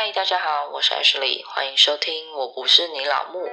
[0.00, 2.30] 嗨，大家好，我是 Ashley，欢迎收听。
[2.32, 3.50] 我不是你老木。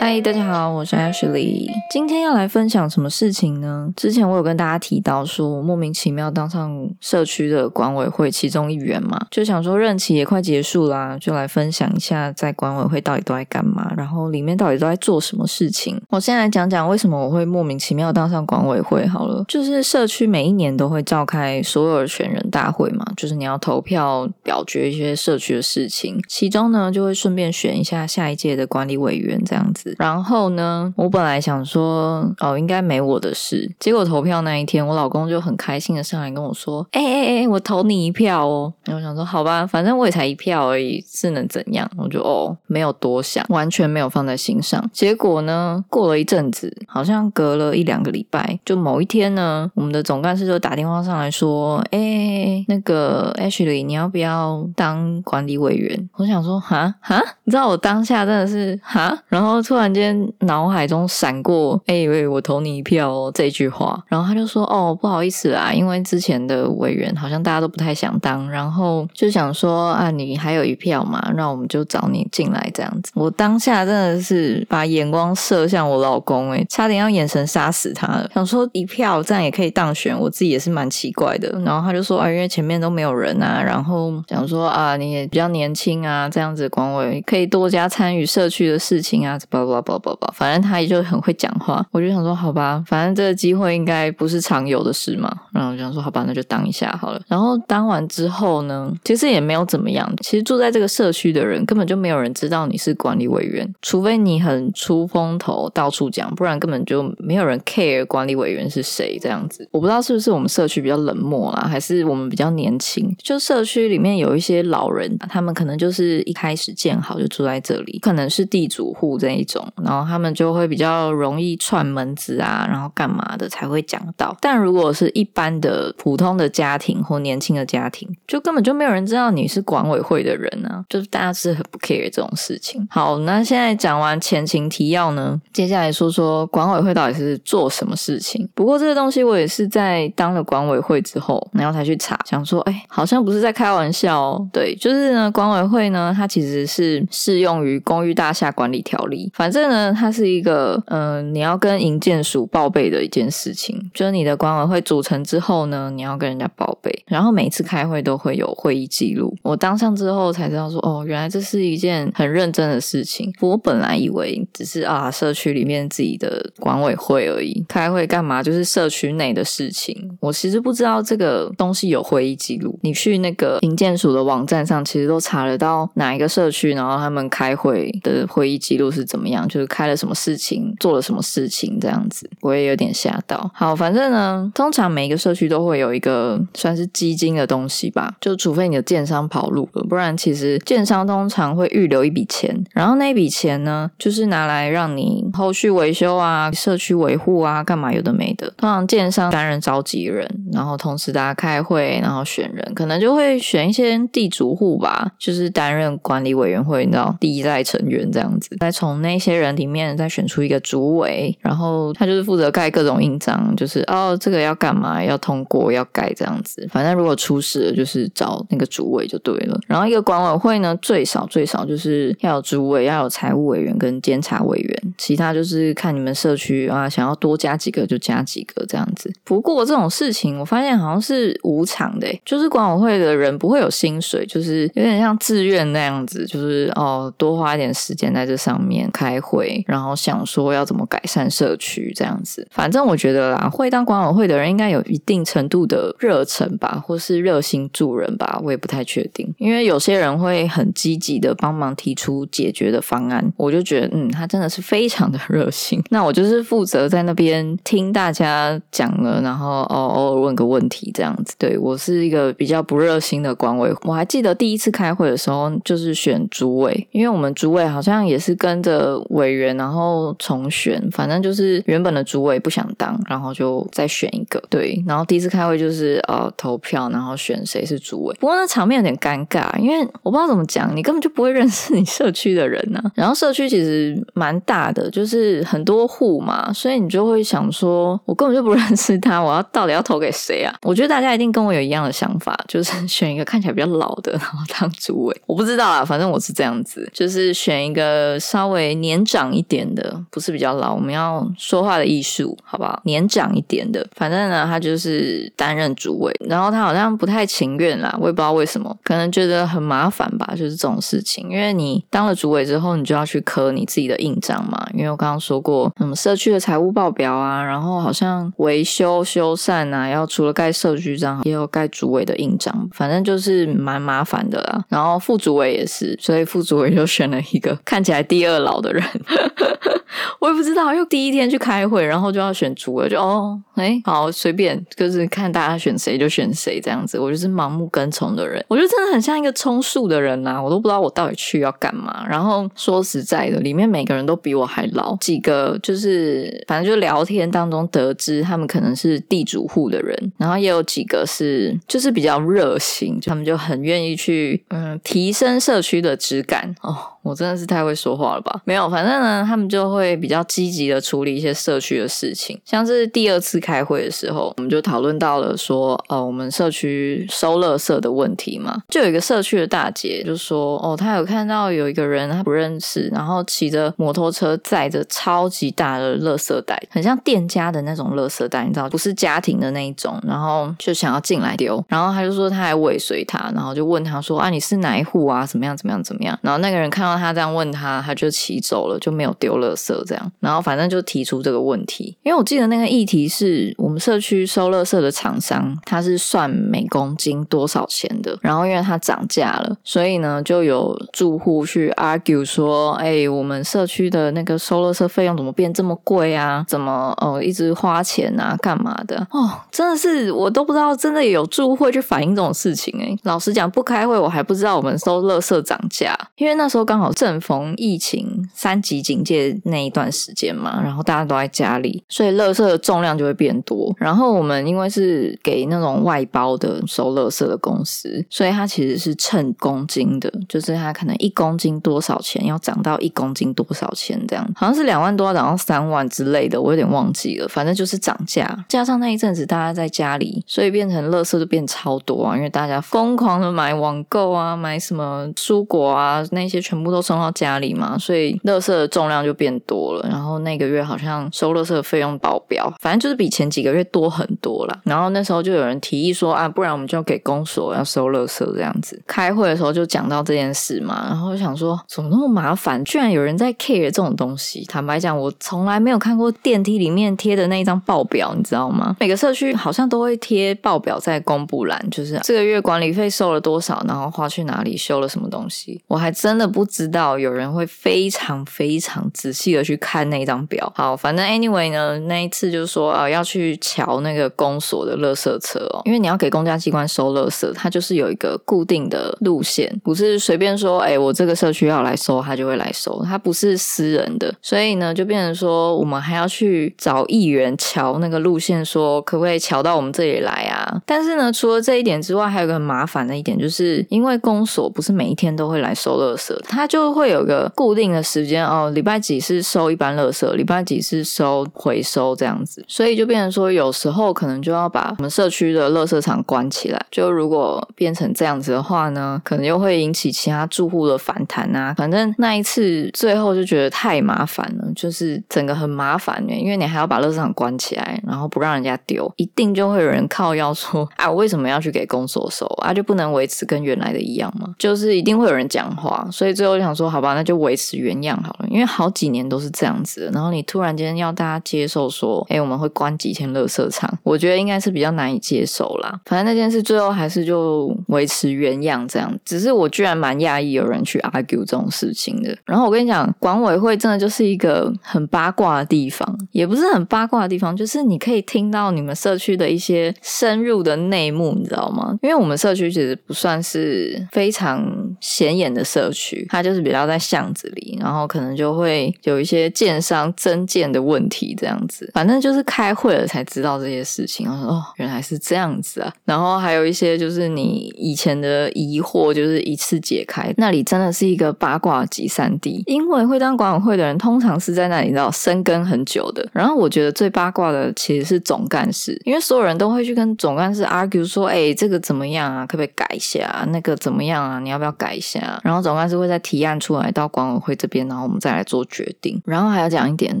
[0.00, 1.66] 嗨，大家好，我是 Ashley。
[1.90, 3.92] 今天要来分享什么事情呢？
[3.96, 16.00] 之前我有跟大家提到说，莫名其妙当上社区的管委会其中一员嘛，就想说任期也快结束啦，就来分享一下在管委会到底都在干嘛，然后里面到底都在做什么事情。
[16.10, 29.87] 我先来讲讲为什么我会莫名其妙当上管委会好了，就是社区每一年都会召开所有的选人大会嘛，就是你要投票表决一些社区的事情，其中呢就会顺便选一下下一届的管理委员这样子。
[29.98, 33.70] 然后呢，我本来想说，哦，应该没我的事。
[33.78, 41.90] 结果投票那一天，我老公就很开心的上来跟我说：“哎哎哎，我投你一票哦。”然后我想说，好吧，反正我也才一票而已，是能怎样？
[41.96, 44.84] 我就哦，没有多想，完全没有放在心上。
[44.92, 59.77] 结果呢，过了一阵子，好像隔了一两个礼拜，就某一天呢，我们的总干事就打电话上来说：“哎，那个 Ashley，你要不要当管理委员？”我想说，哈哈，你知道我当下真的是哈，然后突。
[59.78, 78.28] 突然间，脑海中闪过“哎喂，我投你一票哦”这句话，然后他就说：“哦，不好意思啊，因为之前的委员好像大家都不太想当，然后就想说啊，你还有一票嘛，那我们就找你进来这样子。”我当下真的是把眼光射向我老公，哎，差点要眼神杀死他了。
[78.34, 81.56] 想说一票这样也可以当选，我自己也是蛮奇怪的。
[81.64, 89.38] 然后他就说：“啊，因为前面都没有人啊，然后想说啊，你也比较年轻啊，这样子管委可以多加参与社区的事情啊，”
[89.68, 95.34] 不不不不，反正他也就很会讲话，我就想说好吧，反正这个机会应该不是常有的事嘛。
[95.52, 97.20] 然后我就想说好吧，那就当一下好了。
[97.28, 100.10] 然后当完之后呢，其实也没有怎么样。
[100.22, 109.68] 其实住在这个社区的人根本就没有人知道你是管理委员，除非你很出风头到处讲，不然根本就没有人 care 管理委员是谁这样子。
[109.72, 113.14] 我不知道是不是我们社区比较冷漠啦，还是我们比较年轻。
[113.22, 119.57] 就社区里面有一些老人，他们可能就是一开始建好就住在这里，可能是地主户这一种。
[119.82, 124.36] 然后他们就会比较容易串门子啊，然后干嘛的才会讲到。
[124.40, 132.86] 但如果是一般的普通的家庭或年轻的家庭，就根本就没有人知道你是管委会的人呢，就是大家是很不 care 这种事情。
[132.90, 138.48] 好，那现在讲完前情提要呢，接下来说说管委会到底是做什么事情。
[138.54, 144.20] 不过这个东西我也是在当了管委会之后，然后才去查，想说，哎，好像不是在开玩笑。
[144.20, 144.48] 哦。
[144.52, 149.68] 对，就是呢，管委会呢，它其实是适用于公寓大厦管理条例，反反正。
[149.68, 159.36] 呢，它是一个嗯，你要跟营建署报备的一件事情，就是你的管委会组成之后呢，你要跟人家报备，然后每次开会都会有会议记录。
[159.42, 163.30] 我当上之后才知道说，哦，原来这是一件很认真的事情。
[163.40, 168.42] 我本来以为只是啊，社区里面自己的管委会而已，开会干嘛？
[168.42, 170.16] 就是社区内的事情。
[170.20, 172.78] 我其实不知道这个东西有会议记录。
[172.82, 179.58] 你去那个营建署的网站上，其实都查得到哪一个社区，然后他们开会的会议记录是怎么样，就。
[179.58, 183.50] 是开了什么事情，做了什么事情，这样子我也有点吓到。
[183.52, 198.48] 好，反正呢，通常每一个社区都会有一个算是基金的东西吧，就除非你的建商跑路了，不然其实建商通常会预留一笔钱，然后那笔钱呢，就是拿来让你后续维修啊、社区维护啊、干嘛有的没的。
[198.58, 209.48] 通常建商担任召集人，然后同时大家开会，然后选人，可能就会选一些地主户吧，就是担任管理委员会，你知道第一代成员这样子，再从那些些人。
[209.58, 216.68] 里面再选出一个主委，然后他就是负责盖各种印章，就是哦，这个要干嘛，要通过，要盖这样子。
[216.70, 219.58] 反正如果出事了，就是找那个主委就对了。
[219.66, 229.12] 然后一个管委会呢，最少最少就是要有主委，要有财务委员跟监察委员，其他就是看你们社区啊，想要多加几个就加几个这样子。
[229.24, 239.64] 不过这种事情我发现好像是无偿的，就是管委会的人不会有薪水，就是有点像自愿那样子，就是哦，多花一点时间在这上面开开会。
[239.66, 249.32] 然后想说要怎么改善社区这样子，反正我觉得啦，会当管委会的人应该有一定程度的热忱吧，或是热心助人吧，我也不太确定。
[249.38, 255.82] 因为有些人会很积极的帮忙提出解决的方案，我就觉得嗯，他真的是非常的热心。
[255.90, 261.34] 那我就是负责在那边听大家讲了，然后哦偶尔问个问题这样子。
[261.38, 263.72] 对我是一个比较不热心的管委。
[263.82, 274.42] 我还记得第一次开会的时候，就是选主委，因为我们主委好像也是跟着委员，然后重选，反正就是原本的主委不想当，然后就再选一个。
[274.48, 278.16] 对，然后第一次开会就是呃投票，然后选谁是主委。
[278.20, 282.80] 不过那场面有点尴尬，因为我不知道怎么讲，你根本就不会认识你社区的人呢。
[282.94, 290.54] 然后社区其实蛮大的，就是很多户嘛，所以你就会想说，我根本就不认识他，我要到底要投给谁啊？
[290.62, 295.22] 我觉得大家一定跟我有一样的想法，就是选一个看起来比较老的，然后当主委。
[295.26, 300.72] 我不知道啊，反正我是这样子，就是选一个稍微年年长一点的，不是比较老。
[300.72, 302.80] 我们要说话的艺术，好不好？
[302.84, 311.28] 年长一点的，反正呢，他就是担任主委，然后他好像不太情愿啦，我也不知道为什么，可能觉得很麻烦吧，就是这种事情。
[311.28, 314.66] 因为你当了主委之后，你就要去刻你自己的印章嘛。
[314.72, 324.64] 因为我刚刚说过，嗯，社区的财务报表啊，然后好像维修修缮啊，要除了盖社区章，也有盖主委的印章，反正就是蛮麻烦的啦。
[324.68, 328.77] 然后副主委也是，所以副主委就选了一个看起来第二老的人。
[330.20, 336.98] 我也不知道，又第一天去开会，然后就要选主了，就哦，哎，好随便，就是看大家选谁就选谁这样子。
[336.98, 342.04] 我就是盲目跟从的人，我觉得真的很像一个充数的人呐，我都不知道我到底去要干嘛。
[342.08, 356.76] 然后说实在的，里面每个人都比我还老，几个就是反正就聊天当中得知他们可能是地主户的人，然后也有几个是就是比较热心，他们就很愿意去嗯提升社区的质感哦。
[357.02, 358.40] 我真的是太会说话了吧？
[358.44, 362.38] 没有，反正呢，他们就会比较积极的处理一些社区的事情。
[362.44, 368.62] 像是第二次开会的时候，我们就讨论到了说，呃，我们社区收垃圾的问题嘛。
[368.68, 381.64] 就有一个社区的大姐就说，哦，她有看到有一个人她不认识，然后骑着摩托车载着超级大的垃圾袋，很像店家的那种垃圾袋，你知道，不是家庭的那一种，然后就想要进来丢。
[381.68, 385.24] 然后他就说他还尾随他，然后就问他说，啊，你是哪一户啊？
[385.24, 385.56] 怎么样？
[385.56, 385.82] 怎么样？
[385.82, 386.18] 怎么样？
[386.22, 386.98] 然后那个人看到。
[386.98, 390.12] 他这样问他，他就骑走了，就没有丢垃圾这样。
[390.18, 398.18] 然后反正就提出这个问题，因为我记得那个议题是我们社区收垃圾的厂商，他是算每公斤多少钱的。
[398.20, 406.44] 然后因为它涨价了，所以呢就有住户去 argue 说：“哎，我们社区的那个收垃圾费用怎么变这么贵啊？
[406.48, 408.36] 怎么哦一直花钱啊？
[408.42, 409.06] 干嘛的？
[409.10, 412.96] 哦，真的是我都不知道，真的有住户会去反映这种事情哎。
[413.04, 416.92] 老实讲，不开会我还不知道我们收垃圾涨价，因为那时候刚好。
[416.98, 423.72] 正逢疫情三级警戒那一段时间嘛，然后大家都在家里，所以垃圾的重量就会变多。
[423.76, 437.28] 然后我们因为是给那种外包的收垃圾的公司，所以它其实是称公斤的，就是它可能一公斤多少钱，要涨到一公斤多少钱这样，好像是两万多要涨到三万之类的，我有点忘记了。
[437.28, 446.78] 反正就是涨价，加上那一阵子大家在家里，所以变成垃圾就变超多啊，因为大家疯狂的买网购啊，买什么蔬果啊，那些全部都。
[446.88, 449.86] 送到家里嘛，所以垃圾的重量就变多了。
[449.90, 454.58] 然后那个月好像收垃圾的费用爆表，反正就是比前几个月多很多了。
[454.64, 458.80] 然后那时候就有人提议说啊，不然我们就给公所要收垃圾这样子。
[458.86, 464.46] 开会的时候就讲到这件事嘛，然后想说怎么那么麻烦，居然有人在 care 这种东西。
[464.46, 468.74] 坦白讲，我从来没有看过电梯里面贴的那一张报表，你知道吗？
[468.80, 475.60] 每个社区好像都会贴报表在公布栏，就是这个月管理费收了多少，然后花去哪里，修了什么东西。
[475.66, 476.68] 我还真的不知。
[476.68, 480.52] 道有人会非常非常仔细的去看那张表。
[480.54, 500.60] 好，反正 anyway 呢，那一次就是说啊，要去瞧那个公所的垃圾车哦，因为你要给公家机关收垃圾，它就是有一个固定的路线，不是随便说，哎，我这个社区要来收，它就会来收，它不是私人的，所以呢，就变成说，我们还要去找议员瞧那个路线，说可不可以瞧到我们这里来啊？
[500.66, 516.66] 但是呢，除了这一点之外，还有个很麻烦的一点，就是因为公所不是每一天都会来收垃圾，它就会有个固定的时间哦，礼拜几是收一般垃圾，礼拜几是收回收这样子，所以就变成说，有时候可能就要把我们社区的垃圾场关起来。
[516.70, 521.54] 就如果变成这样子的话呢，可能又会引起其他住户的反弹啊。
[521.56, 532.52] 反正那一次最后就觉得太麻烦了，就是整个很麻烦，因为你还要把垃圾场关起来，然后不让人家丢，一定就会有人靠要说 啊，我为什么要去给公所收啊？
[532.54, 534.34] 就不能维持跟原来的一样吗？
[534.38, 539.90] 就是一定会有人讲话，所以最后就想说，好吧，那就维持原样好了，因为好几年都是这样子。
[539.92, 545.80] 然后你突然间要大家接受说，哎，我们会关几天乐色场，我觉得应该是比较难以接受啦。
[545.86, 548.96] 反正那件事最后还是就维持原样这样。
[549.04, 552.16] 只是我居然蛮讶异有人去 argue 这种事情的。
[552.24, 561.76] 然后我跟你讲，管委会真的就是一个很八卦的地方，也不是很八卦的地方，就是你可以听到你们社区的一些深入的内幕，你知道吗？
[561.82, 564.48] 因为我们社区其实不算是非常
[564.80, 566.27] 显眼的社区，它就。
[566.28, 571.70] 就是比较在巷子里，然后可能就会有一些建商增建的问题这样子。
[571.72, 574.06] 反正就是开会了才知道这些事情。
[574.06, 575.72] 我说哦，原来是这样子啊。
[575.86, 580.12] 然后还有一些就是你以前的疑惑，就是一次解开。
[580.18, 586.06] 那里真的是一个八卦集散地，因为会当管委会的人通常是在那里知道生根很久的。
[586.12, 592.26] 然后我觉得最八卦的其实是总干事，因为所有人都会去跟总干事 argue 说，哎，这个怎么样啊？
[592.26, 593.26] 可不可以改一下？
[593.30, 594.18] 那个怎么样啊？
[594.18, 595.20] 你要不要改一下？
[595.22, 599.00] 然后总干事会在提案出来到管委会这边，然后我们再来做决定。
[599.04, 600.00] 然后还要讲一点，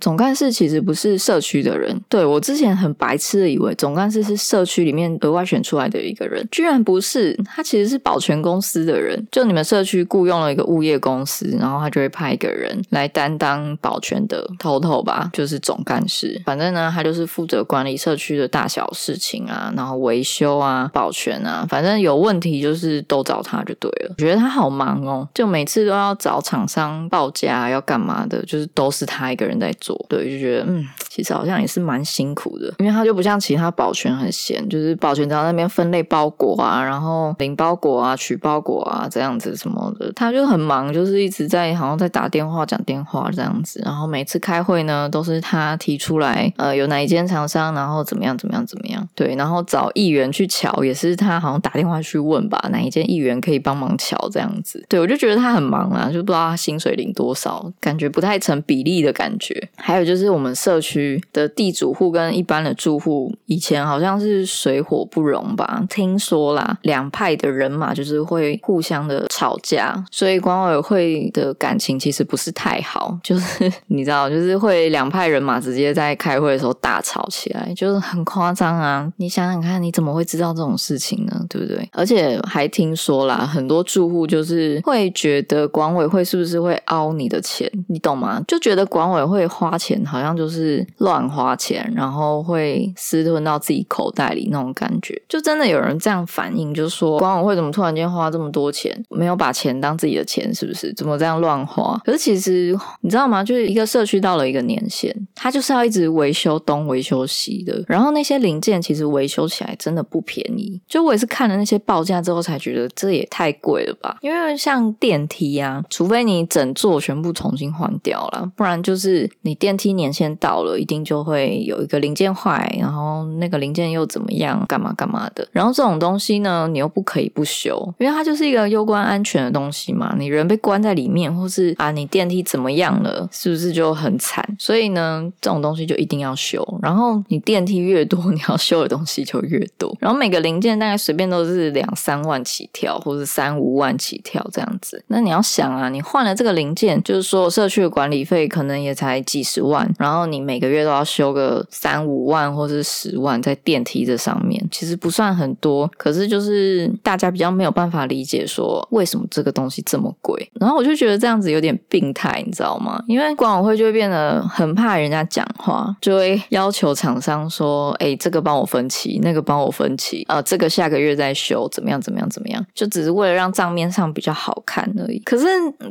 [0.00, 2.00] 总干事其实不是社区的人。
[2.08, 9.26] 对我之前很白痴的以为总干事是社区里面额外选出来的一个人，居然不是，他其实是保全公司的人。
[9.30, 16.40] 就你们社区雇佣了一个物业公司，然后他就会派一个人来担当保全的头头吧，就是总干事。
[16.44, 24.10] 反正呢，他就是负责管理社区的大小事情啊，然后维修啊、保全啊，反正有问题就是都找他就对了。
[24.10, 29.94] 我觉得他好忙哦，就每次都要要找厂商报价要干嘛的，就是都是他一个人在做。
[30.08, 43.80] 对，就觉得嗯，其实好像也是蛮辛苦的，因为他就不像其他保全很闲，就是保全在那边分类包裹啊，然后领包裹啊、取包裹啊这样子什么的，他就很忙，就是一直在好像在打电话、讲电话这样子。
[43.84, 49.08] 然后每次开会呢，都是他提出来，呃，有哪一间厂商，然后怎么样、怎么样、怎么样。
[49.14, 54.84] 对，然后找议员去瞧，也是他好像打电话去问吧，哪一间议员可以帮忙瞧这样子。
[54.88, 59.68] 对我就觉得他很忙啊，就不知道他薪水领多少，感觉不太成比例的感觉。
[59.76, 65.84] 还有就是我们社区的地主户跟一般的住户，以前好像是水火不容吧？
[65.88, 73.18] 听说啦，两派的人马就是会互相的吵架，所以管委会的感情其实不是太好。
[73.22, 79.10] 就是 你知道，就是会两派人马直接在开会的时候大吵起来，就是很夸张啊！
[79.16, 81.44] 你想想看，你怎么会知道这种事情呢？
[81.48, 81.88] 对不对？
[81.92, 87.68] 而且还听说啦，很多住户就是会觉得管委会是不是会凹你的钱？
[87.88, 88.40] 你懂吗？
[88.46, 95.20] 就觉得管委会花钱好像就是乱花钱，然后会私吞到自己口袋里那种感觉。
[95.28, 100.92] 就真的有人这样反映，就说管委会怎么突然间花这么多钱，没有把钱当自己的钱，是不是？
[100.94, 102.00] 怎么这样乱花？
[102.04, 103.42] 可是其实你知道吗？
[103.42, 110.80] 就是一个社区到了一个年限，它就是要一直维修东维修西的，然后那些零件其实维修起来真的不便宜。
[110.86, 114.18] 就我也是看了那些报价之后才觉得这也太贵了吧？
[114.20, 125.46] 因为像电梯啊，除非你整座全部重新换掉了，不然就是你电梯年限到了，一定就会有一个零件坏，然后那个零件又怎么样，干嘛干嘛的。
[125.52, 130.14] 然后这种东西呢，你又不可以不修，因为它就是一个攸关安全的东西嘛。
[130.18, 134.44] 你人被关在里面，或是啊你电梯怎么样了，是不是就很惨？
[134.58, 136.64] 所以呢，这种东西就一定要修。
[136.82, 139.96] 然后你电梯越多，你要修的东西就越多。
[140.00, 145.04] 然后每个零件大概随便都是两三万起跳，或是三五万起跳这样子。
[145.08, 155.88] 那你要想啊，你换了这个零件，就是说社区的管理费可能也才几十万，然后你每个月都要修个三五万或是十万在电梯这上面，其实不算很多。
[155.96, 160.50] 可是就是大家比较没有办法理解说为什么这个东西这么贵。
[160.60, 163.00] 然后我就觉得这样子有点病态，你知道吗？
[163.06, 172.00] 因为管委会就会变得很怕人家讲话，就会要求厂商说：“哎，这个帮我分期，那个帮我分期，呃，这个下个月再修，怎么样？
[172.00, 172.28] 怎么样？
[172.28, 175.20] 怎么样？”就只是为了让账面上比较好看而已。
[175.20, 175.43] 可是，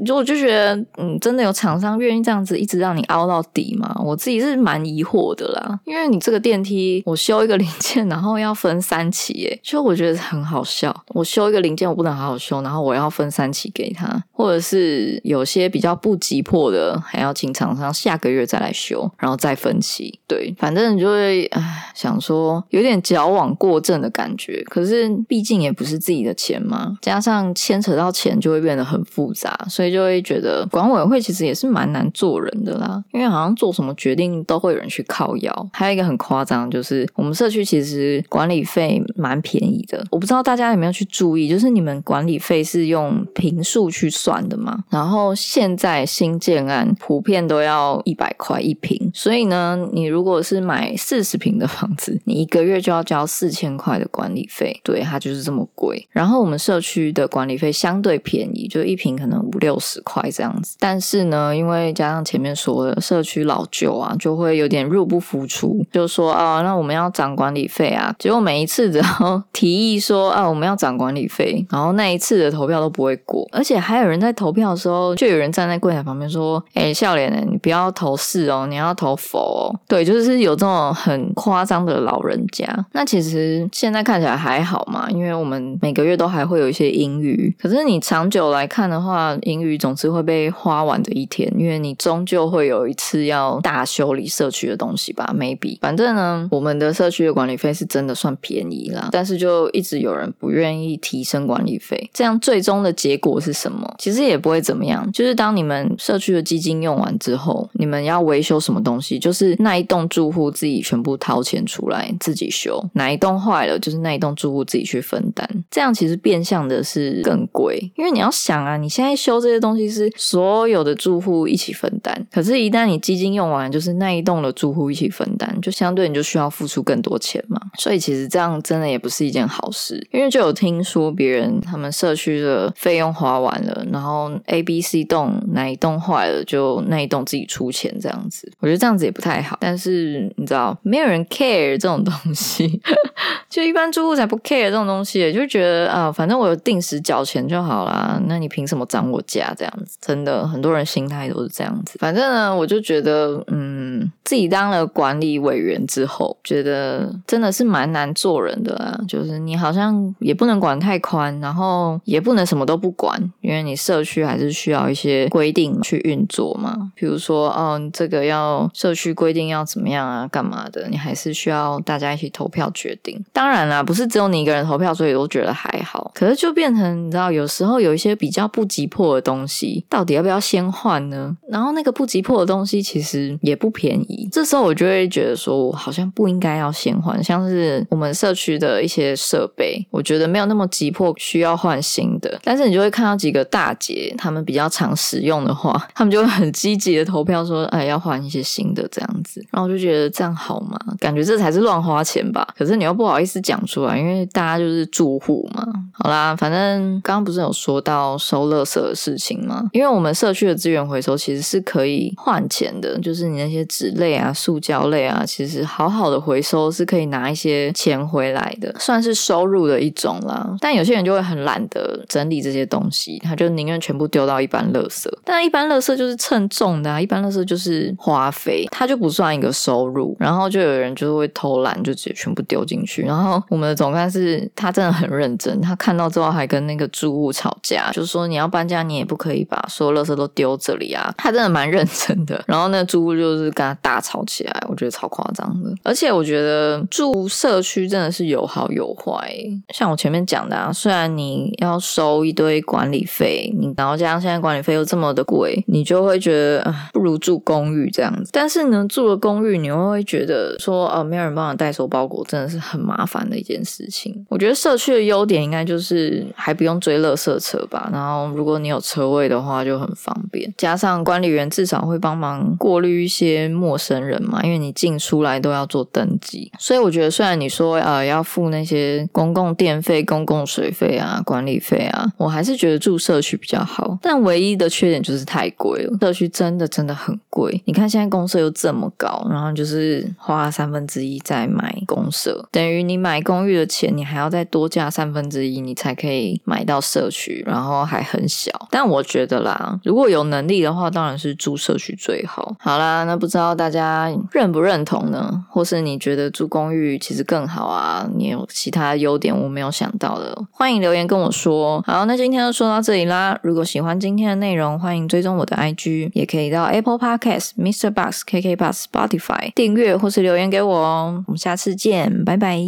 [0.05, 3.95] 就我就觉得，嗯，真的有厂商愿意这样子一直让你凹到底吗？
[4.03, 5.79] 我自己是蛮疑惑的啦。
[5.86, 10.95] 因为你这个电梯，我修一个零件，然后要分三期，哎，就我觉得很好笑。
[11.10, 20.19] 我修一个零件，我不能好好修，然后我要分三期给他，或者是有些比较不急迫的，还要请厂商下个月再来修，然后再分期。
[20.27, 24.63] 对，反正你就会唉，想说有点矫枉过正的感觉。
[24.69, 33.04] 可是毕竟也不是自己的钱嘛，加上牵扯到钱，就会变得很复杂，所以就会觉得管委会其实也是蛮难做人的啦。
[33.12, 35.70] 因为好像做什么决定都会有人去靠腰。
[35.74, 40.06] 还有一个很夸张，就是我们社区其实管理费蛮便宜的。
[40.12, 44.84] 我不知道大家有没有去注意，就是你们管理费是用平数去算的嘛？
[44.90, 54.80] 然后现在新建案普遍都要一百块一平，所以呢，你如果是买四十平的房子，你一个月就要交四千块的管理费。
[54.84, 56.08] 对，它就是这么贵。
[56.12, 60.75] 然后我们社区的管理费相对便宜，就一平可能五六十块这样子。
[60.80, 68.13] 但是呢，因为加上前面说的社区老旧啊，就会有点入不敷出，就说啊，那我们要涨管理费啊。
[68.20, 82.66] 结果每一次只要 提议说啊，我们要涨管理费，然后那一次的投票都不会过，而且还有人在投票的时候，就有人站在柜台旁边说：“哎，笑脸呢，你不要投是哦，你要投否哦。”对，就是有这种很夸张的老人家。
[82.94, 87.56] 那其实现在看起来还好嘛，因为我们每个月都还会有一些盈余。
[87.62, 103.94] 可是你长久来看的话，英语总是会被花完的一天，因为你终究会有一次要大修理社区的东西吧？Maybe，反正呢，我们的社区的管理费是真的算便宜啦，但是就一直有人不愿意提升管理费，这样最终的结果是什么？
[103.98, 142.81] 其实也不会怎么样，就是当你们社区的基金用完之后，你们要维修什么东西，就是那一栋住户自己全部掏钱出来自己修，哪一栋坏了，就是那一栋住户自己去分担，这样其实变相的是更贵，因为你要想啊，你现在修这些东西是所有的住户一起分担，可是，一旦你基金用完，就是那一栋的住户一起分担，就相对你就需要付出更多钱嘛，所以其实这样真的也不是一件好事，因为就有听说别人他们社区的费用花完了，然后 A、B、C 栋哪一栋坏了，就那一栋自己出钱这样子，我觉得这样子也不太好，但是你知道，没有人 care 这种东西，
[143.50, 149.98] 就一般住户才不 care 这种东西，就觉得啊，反正我有定时缴钱就好啦，那你凭什么涨我家这样子？
[150.00, 151.98] 真的很多人心态都是这样子。
[152.00, 159.00] 反正呢，我就觉得，嗯，自己当了管理委员之后，觉得真的是蛮难做人的啊。
[159.08, 166.92] 就是你好像也不能管太宽，然后也不能什么都不管，因为你社区还是需要一些规定去运作嘛。
[166.94, 170.88] 比如说，哦，这个要社区规定要怎么样啊，干嘛的？
[170.90, 173.20] 你还是需要大家一起投票决定。
[173.34, 176.12] 当然啦，不是只有你一个人投票，所以都觉得还好。
[176.14, 181.34] 可是就变成你知道，有时候有一些比较不急迫的东西，到底要不要先换呢？
[181.48, 187.24] 然后那个不急迫的东西其实也不便宜，这时候我就会觉得说，我好像不应该要先换。
[187.24, 192.38] 像是我们社区的一些设备，我觉得没有那么急迫需要换新的。
[192.44, 199.40] 但是你就会看到几个大姐，他们比较常使用的话，他们就会很积极的投票说，哎，要换一些新的这样子。
[199.50, 200.78] 然后我就觉得这样好吗？
[201.00, 202.46] 感觉这才是乱花钱吧。
[202.58, 205.66] 可是你又不好意思讲出来，因为大家就是住户嘛。
[205.94, 209.70] 好啦，反正刚刚不是有说到收乐圾的事情吗？
[209.72, 220.56] 因为我们社区的资源回收其实是可以换钱的，就是你那些纸类啊、塑胶类啊，其实好好的回收是可以拿一些钱回来的，算是收入的一种啦。
[220.60, 225.08] 但有些人就会很懒得整理这些东西，他就宁愿全部丢到一般垃圾。
[225.24, 230.15] 但一般垃圾就是称重的啊，一般垃圾就是花费，它就不算一个收入。
[230.20, 233.01] 然后就有人就会偷懒，就直接全部丢进去。
[233.03, 241.14] 然后我们的总干事他真的很认真，他看到之后还跟那个住户吵架，就说你要搬家，你也不可以把所有垃圾都丢这里啊。
[241.18, 242.44] 他真的蛮认真的。
[242.48, 245.74] 然后那住户就是跟他大吵起来，我觉得超夸张的。
[245.84, 249.34] 而且我觉得住社区真的是有好有坏，
[249.74, 258.30] 像我前面讲的啊，虽然你要收一堆管理费，你然后加上现在管理费又这么的贵，你就会觉得不如住公寓这样子。
[258.34, 264.26] 但是呢，住了公寓，你又会觉得说，哦，没有人帮你代收包裹，真的是很麻烦的一件事情。
[264.30, 276.51] 我觉得社区的优点应该就是还不用追垃圾车吧，然后如果果你有车位的话就很方便，加上管理员至少会帮忙过滤一些陌生人嘛，因为你进出来都要做登记。
[276.59, 283.98] 所以我觉得，虽然你说呃要付那些公共电费、公共水费啊、管理费啊，我还是觉得住社区比较好。
[284.01, 287.61] 但唯一的缺点就是太贵了，社区真的真的很贵。
[287.66, 298.27] 你看现在公社又这么高，然后就是花三分之一在买公社，等于你买公寓的钱，你还要再多加三分之一，你才可以买到社区，然后还很
[298.70, 302.56] 但我觉得啦，如果有能力的话，当然是住社区最好。
[302.60, 305.46] 好啦，那不知道大家认不认同呢？
[305.50, 308.08] 或是你觉得住公寓其实更好啊？
[308.16, 311.82] 你有其他优点我没有想到的，欢迎留言跟我说。
[311.86, 313.38] 好，那今天就说到这里啦。
[313.44, 317.92] 如果喜欢今天的内容，欢迎追踪我的 IG，也可以到 Apple Podcast、Mr.
[317.92, 321.24] Box、KK Box、Spotify 订阅或是留言给我哦。
[321.27, 322.60] 我们下次见，拜拜。